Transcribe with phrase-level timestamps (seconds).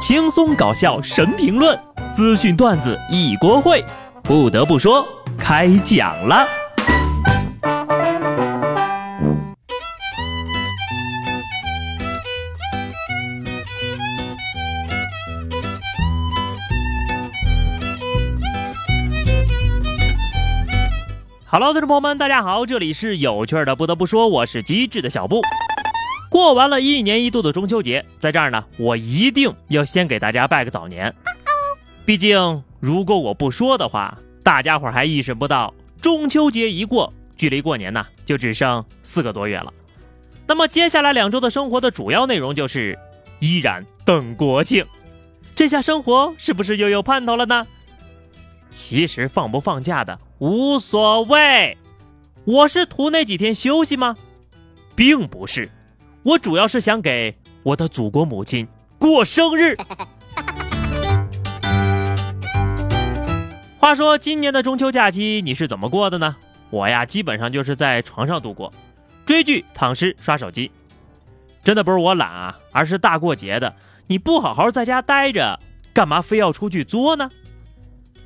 [0.00, 1.78] 轻松搞笑神评论，
[2.14, 3.84] 资讯段子一锅烩。
[4.22, 6.48] 不得不说，开讲了。
[21.46, 23.76] Hello，听众朋友们，大家好，这里是有趣的。
[23.76, 25.42] 不得不说，我是机智的小布。
[26.30, 31.12] 过完了一年一度的中秋节，在这儿呢，我一定要先给大家拜个早年。
[32.04, 39.74] 毕竟，如果我不说的话，大家伙还意识不到中秋节一过，距离过年呢就只剩四个多月了。
[40.46, 42.96] 那么接下来两周的生活的主要内容就是
[43.40, 44.86] 依然等国庆。
[45.56, 47.66] 这下生活是不是又有盼头了呢？
[48.70, 51.76] 其实放不放假的无所谓，
[52.44, 54.16] 我是图那几天休息吗？
[54.94, 55.68] 并不是。
[56.22, 59.74] 我主要是想给我的祖国母亲过生日。
[63.78, 66.36] 话说今年的中秋假期你是怎么过的呢？
[66.68, 68.70] 我呀，基本上就是在床上度过，
[69.24, 70.70] 追剧、躺尸、刷手机。
[71.64, 73.74] 真的不是我懒啊，而是大过节的，
[74.06, 75.58] 你不好好在家待着，
[75.94, 77.30] 干嘛非要出去作呢？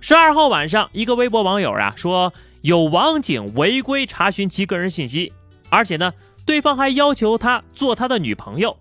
[0.00, 5.32] 十二号晚上，一个微博网友啊说有网警违规查询其个人信息，
[5.70, 6.12] 而且呢。
[6.46, 8.78] 对方还要求他做他的女朋友，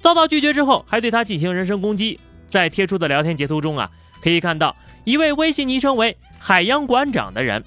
[0.00, 2.18] 遭到拒绝之后，还对他进行人身攻击。
[2.48, 3.90] 在贴出的聊天截图中啊，
[4.22, 7.62] 可以看到一位微信昵称为“海洋馆长”的人，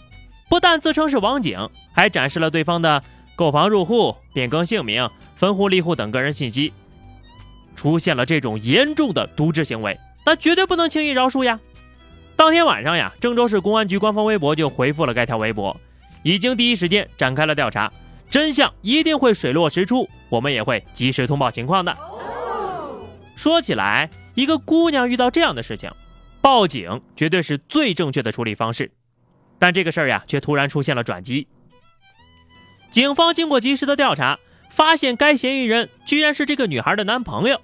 [0.50, 3.04] 不但自称是网警，还展示了对方的
[3.36, 6.74] 购房入户、变更姓名、分户离户等个人信息。
[7.76, 11.60] 出现了这种严重的渎职行为，那绝对不能轻易饶恕呀！
[12.36, 15.80] 当天晚上呀，郑州市公安局官方微博就回复了该条微博，
[16.24, 17.92] 已经第一时间展开了调查。
[18.30, 21.98] 真相一定会水落石出，我们也会及时通报情况的。
[23.36, 25.92] 说起来，一个姑娘遇到这样的事情，
[26.42, 28.92] 报警绝对是最正确的处理方式。
[29.58, 31.48] 但这个事儿呀，却突然出现了转机。
[32.92, 34.40] 警方经过及时的调查，
[34.70, 37.60] 发现该嫌疑人居然是这个女孩的男朋友。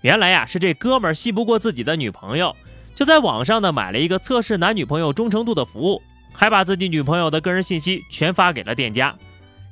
[0.00, 2.56] 原来呀，是这哥们儿信不过自己的女朋友，
[2.94, 9.14] 就在网上呢买了一个测试男女朋友忠诚度的服务，还把自己女朋友的个人信息全发给了店家。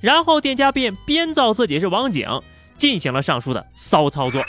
[0.06, 2.28] 然后店家便编造自己是网警，
[2.78, 4.40] 进行了上述的骚操作。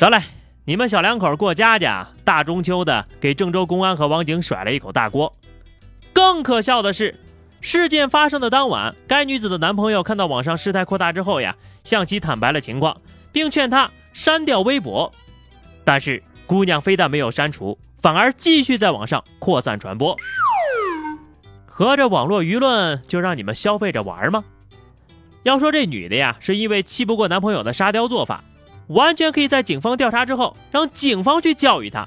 [0.00, 0.20] 得嘞，
[0.64, 5.32] 你们小两口过家家，大中秋的给郑州公安和网警甩了一口大锅。
[6.12, 7.20] 更可笑的是，
[7.60, 11.54] 事件发生的当晚，该女子的男朋友看到网上事态扩大之后呀，
[11.84, 15.12] 向其坦白了情况，并劝她删掉微博。
[15.84, 20.16] 但是姑娘非但没有删除，反而继续在网上扩散传播。
[21.74, 24.44] 合着网络舆论就让你们消费着玩吗？
[25.42, 28.44] 要说这女的呀，是因为气不过男朋友的沙雕做法，
[28.88, 32.06] 完全可以在警方调查之后让警方去教育她。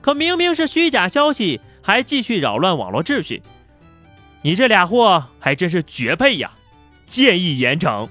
[0.00, 3.42] 可明明是虚假消息，还继续扰乱网络秩序，
[4.40, 6.50] 你这俩货还真是绝配呀！
[7.04, 8.08] 建议严惩。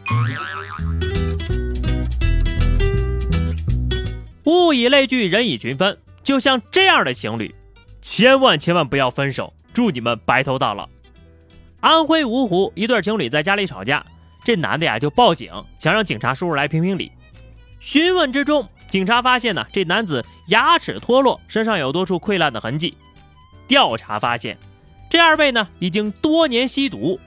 [4.43, 7.55] 物以类聚，人以群分，就像这样的情侣，
[8.03, 9.51] 千万千万不要分手。
[9.79, 10.89] 祝你们白头到老。
[11.79, 14.05] 安徽芜湖一对情侣在家里吵架，
[14.43, 17.09] 这男的呀就报警，想让警察叔叔来评评理。
[17.79, 22.93] 询问之中，警察发现呢，这男子牙齿脱落，身上有多处溃烂的痕迹。
[23.69, 24.57] 调查发现，
[25.09, 27.17] 这二位呢已经多年吸毒。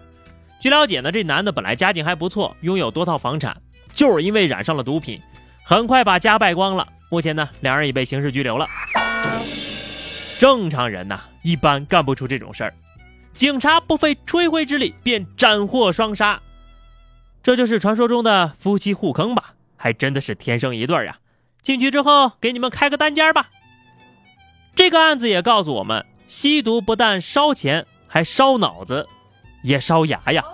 [0.61, 3.57] 据了解呢，这男的本来家境还不错，拥有多套房产，
[3.95, 5.19] 就是因为染上了毒品，
[5.65, 6.87] 很快把家败光了。
[7.09, 8.67] 目前呢，两人已被刑事拘留了。
[10.39, 12.75] 正常人呐，一般干不出这种事儿。
[13.35, 16.41] 警察不费吹灰之力便斩获双杀，
[17.43, 19.55] 这就是传说中的夫妻互坑吧？
[19.77, 21.19] 还真的是天生一对呀！
[21.63, 23.51] 进去之后给你们开个单间吧。
[24.75, 29.09] 这个案子也告诉我们，吸毒不但烧钱，还烧脑子，
[29.63, 30.45] 也烧牙呀。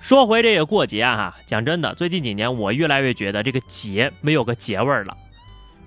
[0.00, 5.16] 说回这个过节啊，讲真的，最近几年我越来越觉得这个节没有个节味儿了。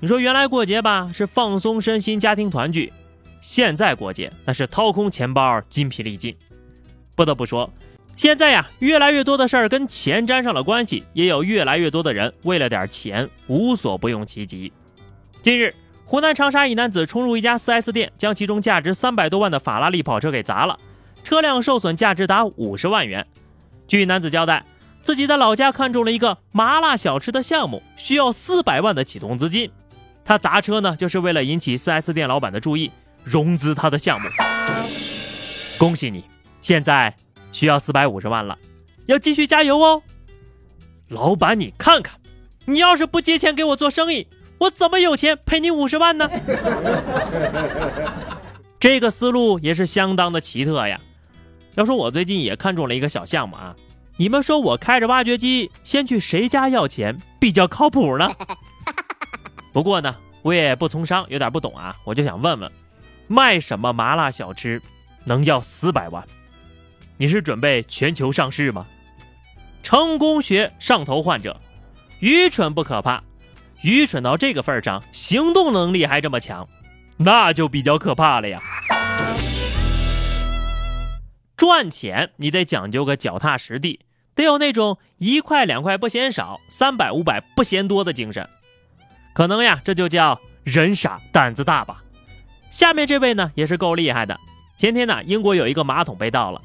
[0.04, 2.92] 你说原来过节吧是放松身心、家庭团聚，
[3.40, 6.36] 现在过节那是掏空钱包、筋疲力尽。
[7.16, 7.72] 不得不说，
[8.14, 14.74] 现在呀，越来越多的事儿跟钱沾上了关系，也有越来越多的人为了点钱无所不用其极。
[15.42, 15.74] 近日，
[16.04, 20.78] 湖南长沙一男子冲入一家 4S 店，将其中价值三百多万的法拉利跑车给砸了，
[21.24, 23.26] 车辆受损价值达五十万元。
[23.88, 24.66] 据男子交代，
[25.02, 29.72] 自己在老家看中了一个麻辣小吃的项目，需要四百万的启动资金。
[30.25, 32.92] 他砸车呢，就是为了引起 4S 店老板的注意，
[33.24, 34.28] 融资他的项目。
[35.78, 36.24] 恭喜你，
[36.62, 37.14] 现在
[37.52, 38.58] 需要四百五十万了，
[39.06, 40.02] 要继续加油哦。
[41.10, 42.16] 老板，你看看，
[42.66, 44.28] 你要是不借钱给我做生意，
[44.60, 46.30] 我怎么有钱赔你五十万呢？
[48.80, 51.00] 这个思路也是相当的奇特呀。
[51.76, 53.76] 要说我最近也看中了一个小项目啊，
[54.18, 58.31] 你们说我开着挖掘机先去谁家要钱比较靠谱呢？
[59.74, 62.72] 不过呢，我也不从商，有点不懂啊，我就想问问，
[63.28, 64.80] 卖什么麻辣小吃
[65.25, 66.24] 能要四百万？
[67.18, 68.86] 你是准备全球上市吗？
[69.81, 71.60] 成功学上头患者，
[72.20, 73.24] 愚蠢不可怕，
[73.81, 76.69] 愚蠢到这个份上，行动能力还这么强，
[77.18, 78.62] 那就比较可怕了呀。
[81.58, 84.02] 赚钱你得讲究个脚踏实地，
[84.36, 88.48] 得有那种一块两块不嫌少，三百五百不嫌多的精神。
[89.33, 92.03] 可能呀，这就叫人傻胆子大吧。
[92.69, 94.39] 下面这位呢也是够厉害的。
[94.77, 96.62] 前天呢，英国有一个马桶被盗了，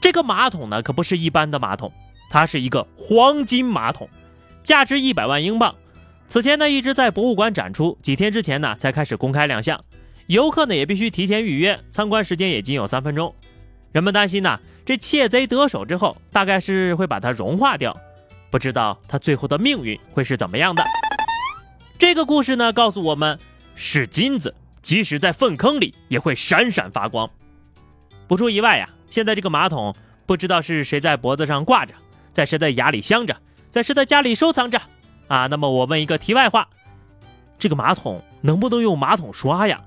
[0.00, 1.92] 这个马桶呢可不是一般的马桶，
[2.30, 4.08] 它是一个黄金马桶，
[4.62, 5.74] 价值一百万英镑。
[6.28, 9.82] 此前呢一直在博物馆展出，几天之前呢才开始公开亮相，
[10.26, 13.34] 游客呢也必须提前预约，参观时间也仅有三分钟。
[13.92, 17.98] 人们担心呐，这窃贼得手之后，大概是会把它融化掉，
[18.50, 20.84] 不知道他最后的命运会是怎么样的。
[21.98, 23.40] 这个故事呢，告诉我们，
[23.74, 27.28] 是金子，即使在粪坑里也会闪闪发光。
[28.28, 31.92] 不出意外呀，现在这个马桶不知道是谁在脖子上挂着，
[32.32, 33.36] 在谁的牙里镶着，
[33.68, 34.80] 在谁的家里收藏着
[35.26, 35.48] 啊。
[35.48, 36.68] 那么我问一个题外话，
[37.58, 39.82] 这个马桶能不能用马桶刷呀？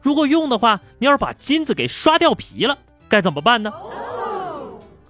[0.00, 2.78] 如果用的话，你要是把金子给刷掉皮了。
[3.08, 3.72] 该怎么办呢？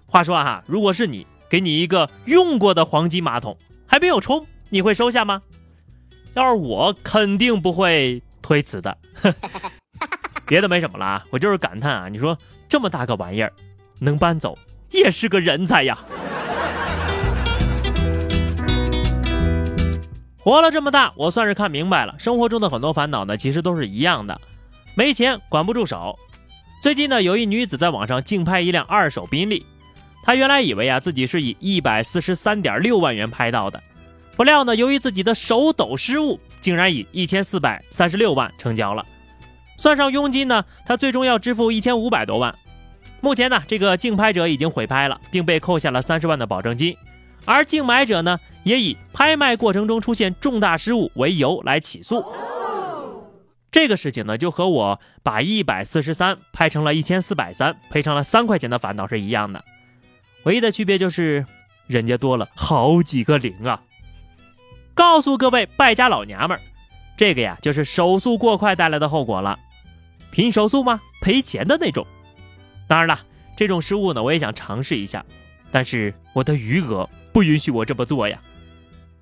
[0.06, 5.43] 话说哈，如果是你，给你一个用过的黄金马桶，还没有冲，你会收下吗？
[6.38, 8.96] 要是我，肯定不会推辞的。
[10.46, 12.38] 别的没什么了啊，我就是感叹啊，你说
[12.69, 13.52] 这么大个玩意儿，
[13.99, 14.56] 能搬走
[14.93, 15.99] 也是个人才呀。
[20.38, 24.41] 活了这么大，我算是看明白了，生活中的很多烦恼呢，其实都是一样的，
[24.94, 26.17] 没钱管不住手。
[26.81, 29.67] 最近呢，有一女子在网上竞拍一辆二手宾利，
[30.23, 33.82] 她原来以为啊自己是以一百四十三点六万元拍到的，
[34.38, 39.05] 不料呢，由于自己的手抖失误，竟然以一千四百三十六万成交了。
[39.76, 42.56] 算上佣金呢，他最终要支付一千五百多万。
[43.20, 46.96] 目前呢，这个竞拍者已经毁拍了，并被扣下了三十万的保证金，
[47.46, 52.25] 而竞买者呢，也以拍卖过程中出现重大失误为由来起诉。
[53.73, 59.64] 这个事情呢，就和我把一百四十三拍成了一千四百三，赔偿了三块钱的烦恼是一样的，
[60.44, 61.44] 唯一的区别就是
[61.88, 63.82] 人家多了好几个零啊！
[64.99, 66.61] 告诉各位败家老娘们儿，
[67.17, 69.56] 这个呀就是手速过快带来的后果了，
[70.33, 71.00] 拼手速吗？
[71.21, 72.05] 赔钱的那种。
[72.89, 73.21] 当然了，
[73.56, 75.25] 这种失误呢，我也想尝试一下，
[75.71, 78.41] 但是我的余额不允许我这么做呀。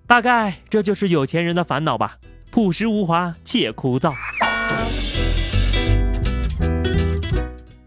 [0.06, 2.17] 大概这就是有钱人的烦恼吧。
[2.50, 4.14] 朴实无华且枯燥。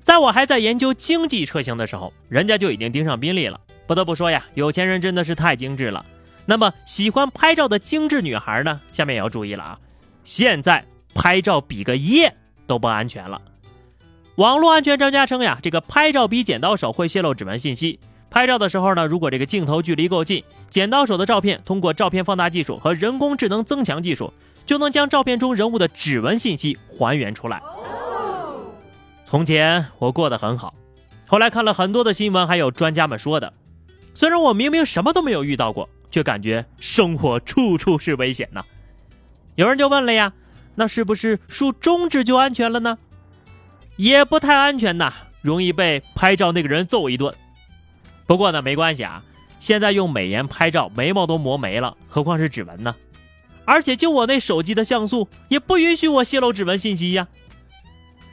[0.03, 3.59] 在我还在研究经济车型的时候，人家就已经盯上宾利了。
[3.87, 6.05] 不得不说呀，有钱人真的是太精致了。
[6.49, 8.81] 那么喜欢拍照的精致女孩呢？
[8.91, 9.79] 下面也要注意了啊！
[10.23, 12.35] 现在拍照比个耶
[12.65, 13.39] 都不安全了。
[14.33, 17.99] 网络安全专家称呀，这个拍照比剪刀手会泄露指纹信息。
[18.31, 24.33] 拍照的时候呢，如果这个镜头距离够近，剪刀手的照片通过照片放大技术和人工智能增强技术。
[24.65, 27.61] 就能将照片中人物的指纹信息还原出来。
[29.23, 30.73] 从前我过得很好，
[31.27, 33.53] 后来看了很多的新闻，还有专家们说的，
[34.15, 38.63] 虽然我明明什么都没有遇到过，却感觉生活处处是危险呢。
[39.55, 40.33] 有人就问了呀，
[40.75, 42.97] 那是不是竖中指就安全了呢？
[43.97, 47.33] 也不太安全呐，容易被拍照那个人揍一顿。
[48.25, 49.21] 不过呢，没关系啊，
[49.59, 52.95] 现在用美颜拍照，眉毛都磨没了，何况是指纹呢？
[53.65, 57.27] 而且就我那手机的像素也不允许我泄露指纹信息呀。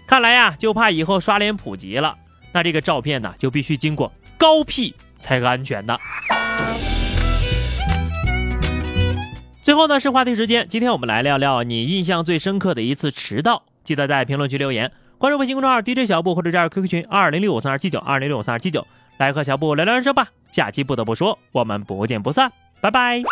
[0.07, 2.17] 看来呀，就怕以后刷脸普及了，
[2.53, 5.99] 那这个照片呢就必须经过高 P 才安全的。
[9.67, 13.65] 最后呢是话题时间，今天我们来聊聊你印象最深刻的一次迟到。
[13.83, 18.87] 记得在评论区留言，关注微信公众号 DJ 小布或者加入 QQ 群二零六五三二七九二零六五三二七九，
[19.19, 20.29] 来和小布聊聊人生吧。
[20.53, 23.25] 下期不得不说，我们不见不散，拜拜。